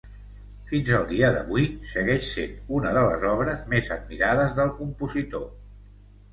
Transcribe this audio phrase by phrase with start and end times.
[0.69, 5.49] Fins al dia d'avui segueix sent una de les obres més admirades del compositor.